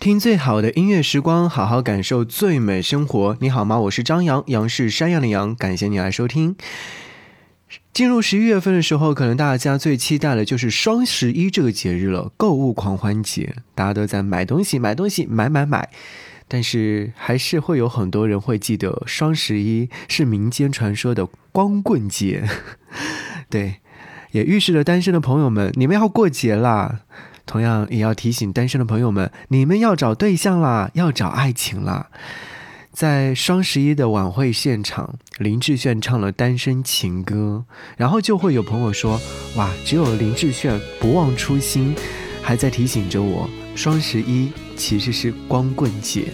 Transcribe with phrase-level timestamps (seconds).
[0.00, 3.36] 听最好的音乐时光，好好感受最美生活。
[3.40, 3.78] 你好吗？
[3.80, 5.54] 我是张扬，杨是山羊的羊。
[5.54, 6.56] 感谢你来收听。
[7.92, 15.90] 进入十一月份的时候，可能大家最期待的就是双十一这个节日了，购物狂欢节，大家都在买东西，买东西，买买买。
[16.48, 22.48] 但是还是会有很多人会记得，双十一是民间传说的光棍节。
[23.50, 23.74] 对，
[24.30, 27.02] 也预示着单身的朋友们，你们要过节啦。
[27.50, 32.06] 同样也要提醒单身的朋友们，你们要找对象啦，要找爱情啦。
[32.92, 37.64] 在双十一的晚会现场，林志炫唱了《单身情歌》，
[37.96, 39.20] 然后就会有朋友说
[39.58, 41.92] ：“哇，只有林志炫不忘初心，
[42.40, 46.28] 还在提醒着我，双十一其实是光棍节。”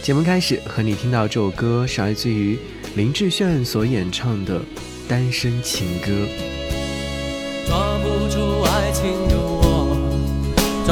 [0.00, 2.56] 节目开始，和你听到这首歌是来自于
[2.94, 4.60] 林志炫所演唱的
[5.08, 6.12] 《单身情歌》。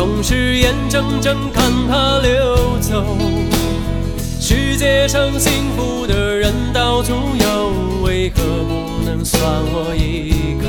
[0.01, 3.05] 总是眼睁睁看它流走，
[4.41, 10.60] 世界上幸福的人到处有，为何不能算我一个？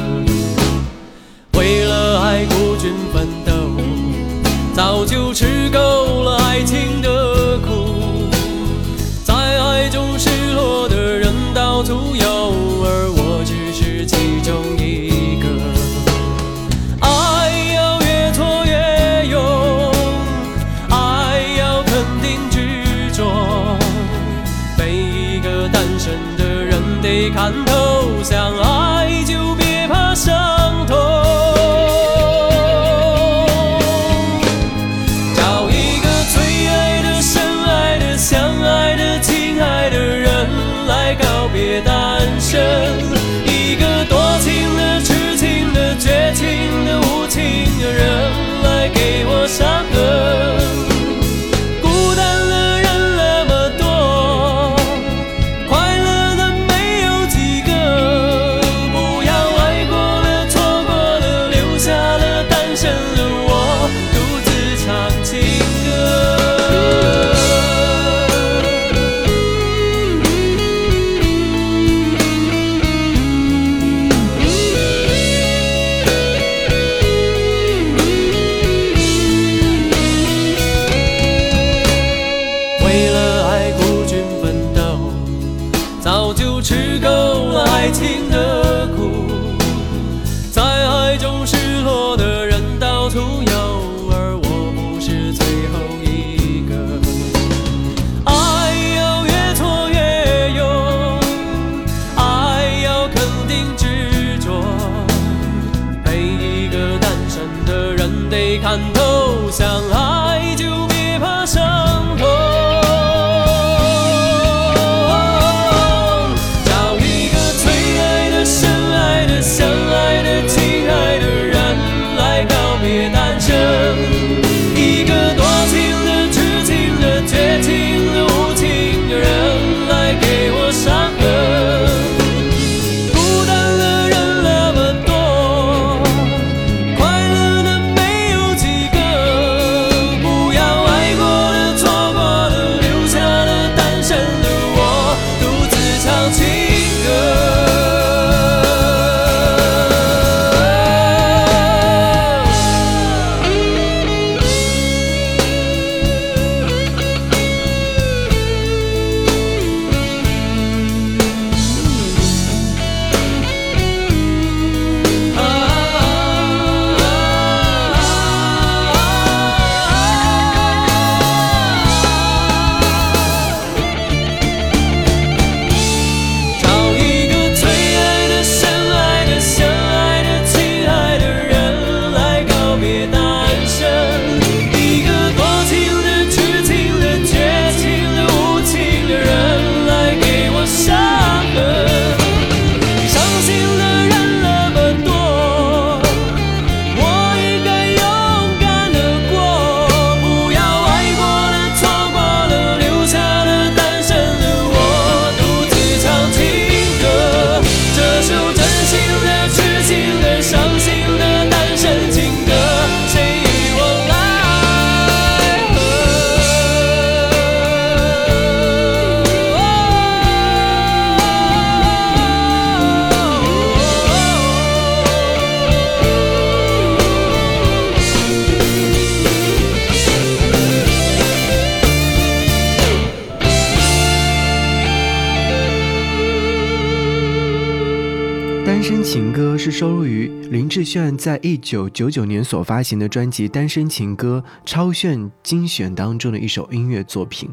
[238.72, 247.50] 单身情歌》是收录于林志炫在一九九九年所发行的专辑《单身情歌超炫精选》当中的一首音乐作品。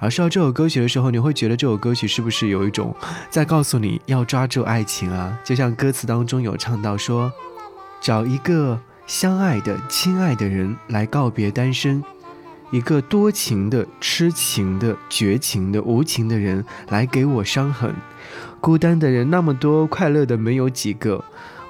[0.00, 2.96] 而说到这首歌曲的时候，你会觉得这首歌曲是不是有一种
[3.28, 5.38] 在告诉你要抓住爱情啊？
[5.44, 7.30] 就像歌词当中有唱到说
[8.00, 12.02] ：“找一个相爱的、亲爱的人来告别单身，
[12.70, 17.94] 一个多情的、痴情的、绝情的、无情的人来给我伤痕。
[18.60, 21.24] 孤单的人那么多，快乐的没有几个。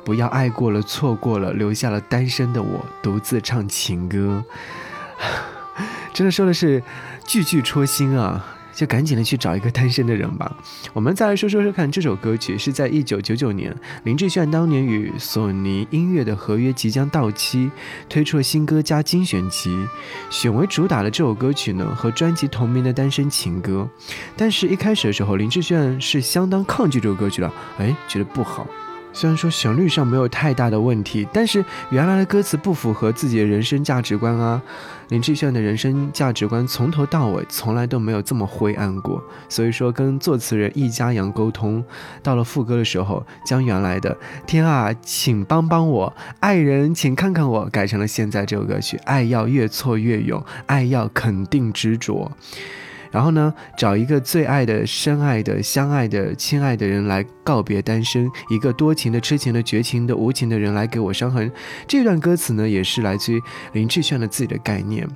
[0.05, 4.43] 不要爱过了、错过了，留下了单身的我独自唱情歌。
[6.15, 6.83] ”真的说的是
[7.27, 8.58] 句句戳心啊！
[8.79, 10.57] 就赶紧的去找一个单身的人吧。
[10.95, 17.69] 我们再来说说说看，这首歌曲是在一九九九年，林志炫当年与索尼音乐的合约即将到期，
[18.09, 19.77] 推出了新歌加精选集，
[20.31, 23.89] 选为主打的这首歌曲呢，和专辑同名的《单身情歌》。
[24.37, 28.65] 但是，一开始的时候，林志炫是相当抗拒这首歌曲的，哎，觉得不好。
[29.19, 34.63] 虽然说旋律上没有太大的问题，但是原来的歌词不符合自己的人生价值观啊。
[35.09, 41.83] 林志炫的人生价值观从头到尾从来都没有这么灰暗过，所以说跟作词人易家扬沟通，
[42.23, 44.17] 到了副歌的时候，将原来的
[44.47, 52.31] “天啊，请帮帮我，爱人请看看我”改成了现在这首歌曲“爱要越挫越勇，爱要肯定执着”。
[53.11, 61.51] 然后呢，找一个最爱的、深爱的、相爱的、亲爱的人来告别单身，一个多情的、痴情的、绝情的、无情的人来给我伤痕。
[61.87, 65.09] 这段歌词呢，也是来自于林志炫的自己的概念。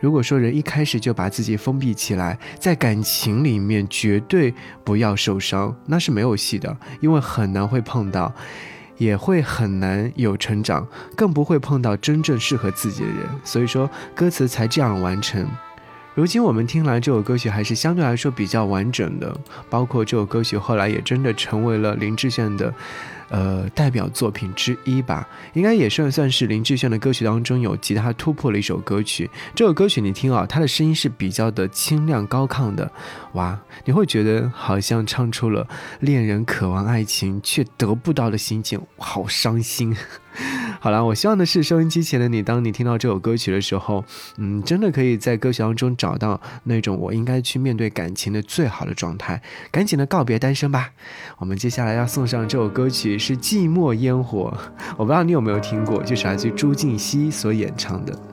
[0.00, 4.54] 如果说人一开始就把自己封闭起来，在感情里面绝对
[4.84, 8.32] 不要受伤，那是没有戏的，因为很难会碰到，
[8.96, 10.86] 也会很难有成长，
[11.16, 13.18] 更不会碰到真正适合自己的人。
[13.44, 15.48] 所以说，歌词才这样完成。
[16.14, 19.34] 如今我们听来这首歌曲还是相对来说比较完整的，
[19.68, 22.72] 包括这首歌曲后来也真的成为了林志炫的。
[23.30, 29.30] 呃，代表作品之一吧，应该也算算是林志炫的歌曲当中有吉他突破的一首歌曲。
[29.54, 32.90] 这首歌曲你听啊，他的声音是比较的清亮高亢的，
[33.34, 35.64] 哇，你会觉得好像唱出了
[36.00, 39.96] 恋人渴望爱情却得不到的心境，好伤心。
[40.82, 44.02] 好了，我希望的是收音机前的你，当你听到这首歌曲的时候，
[44.38, 50.92] 嗯，真的可以在歌曲当中找到那种我应该去面对感情的最好的状态，赶紧的告别单身吧。
[51.36, 54.56] 我们接下来要送上这首歌曲是《寂寞烟火》，
[54.96, 58.29] 我不知道你有没有听过，就是来自朱婧汐所演唱的。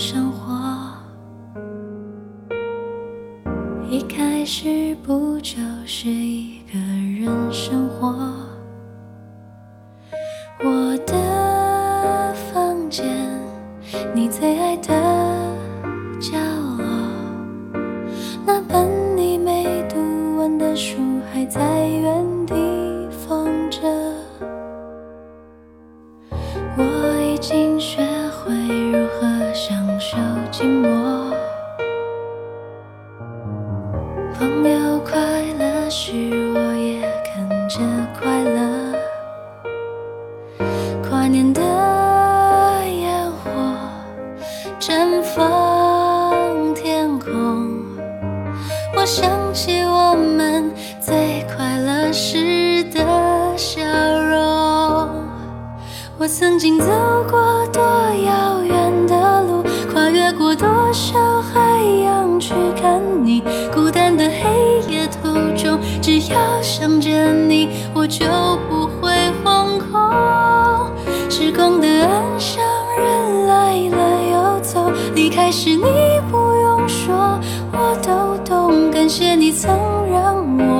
[0.00, 0.54] 生活，
[3.90, 8.14] 一开始不就是一个人生活？
[10.62, 13.04] 我的房间，
[14.14, 14.67] 你最爱
[34.38, 35.18] 朋友快
[35.58, 37.80] 乐时，我也跟着
[38.20, 38.57] 快乐。
[67.94, 68.26] 我就
[68.68, 69.10] 不会
[69.42, 69.98] 惶恐。
[71.30, 72.62] 时光的岸上，
[72.96, 73.98] 人来了
[74.32, 75.84] 又走，离开时你
[76.30, 77.40] 不用说，
[77.72, 78.90] 我都懂。
[78.90, 79.70] 感谢你曾
[80.10, 80.77] 让我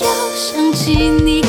[0.00, 1.40] 要想起你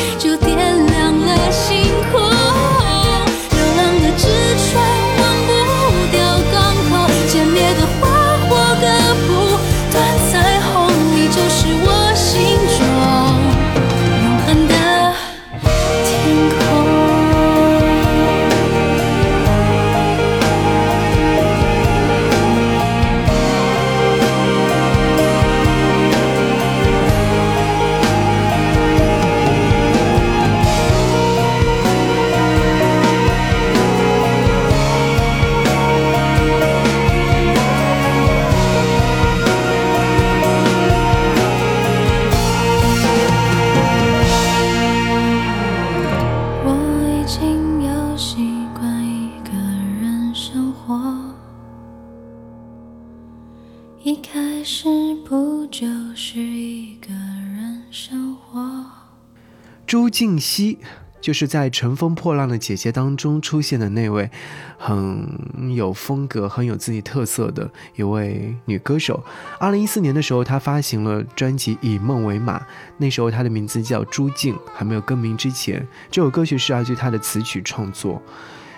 [59.90, 60.78] 朱婧汐
[61.20, 64.30] 就是在《乘风破浪的姐姐》当中出现的那位
[64.78, 69.24] 很有风格、很有自己特色的一位女歌手。
[69.60, 72.60] 二零一四年的时候，她发行了专辑《以梦为马》，
[72.98, 78.22] 那时候她的名字叫朱静，还没有更名之前，这首歌曲是来自于她的词曲创作。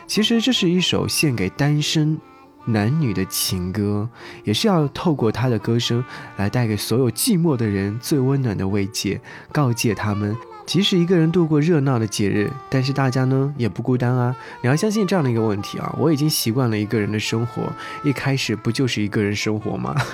[0.07, 2.17] 其实这是一首献给单身
[2.63, 4.07] 男女的情歌，
[4.45, 6.01] 也是要透过她的歌声
[6.37, 9.19] 来带给所有寂寞的人最温暖的慰藉，
[9.51, 10.37] 告诫他们。
[10.65, 14.35] 即使一个人度过热闹的节日，但是大家呢也不孤单啊！
[14.61, 17.63] 你要相信这样的一个问题啊，我已经习惯了一个人的生活，
[18.03, 19.95] 一开始不就是一个人生活吗？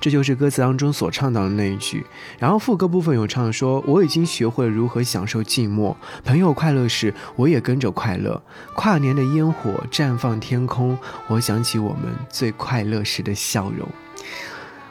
[0.00, 2.04] 这就是歌词当中所唱到的那一句。
[2.38, 8.42] 然后副歌部分有唱说：“我已经学会如何享受寂寞，朋友快乐时，我也跟着快乐。
[8.74, 10.98] 跨年的烟火绽放天空，
[11.28, 13.88] 我想起我们最快乐时的笑容。”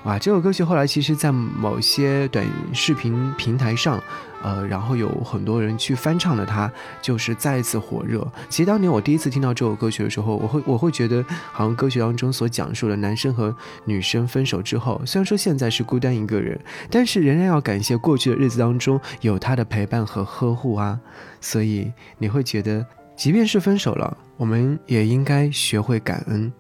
[0.04, 4.04] 哇，这首歌曲后来其实，在某些短视频平台上，
[4.42, 6.70] 呃，然后有很多人去翻唱了它，
[7.02, 8.20] 就是再一次火热。
[8.50, 13.56] 其实当年我第一次听到这首歌曲的时候，我会我会觉得，好像歌曲当中所讲述的男生和
[13.86, 16.60] 女生分手之后，虽然说现在是孤单一个人，
[16.92, 21.00] 但是仍然要感谢过去的日子当中有他的陪伴和呵护啊。
[21.40, 26.52] 所以你会觉得，即便是分手了，我们也应该学会感恩，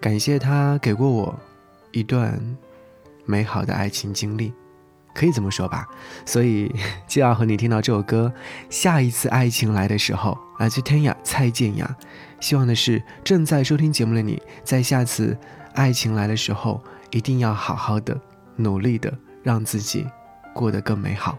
[0.00, 1.38] 感谢他给过我
[1.92, 2.40] 一段。
[3.30, 4.52] 美好的爱情经历，
[5.14, 5.86] 可以这么说吧。
[6.26, 6.74] 所以
[7.06, 8.32] 就要和你听到这首歌。
[8.68, 11.96] 下一次爱情来的时候，来自天涯蔡健雅。
[12.40, 15.38] 希望的是正在收听节目的你，在下次
[15.74, 18.18] 爱情来的时候，一定要好好的、
[18.56, 20.06] 努力的，让自己
[20.52, 21.38] 过得更美好。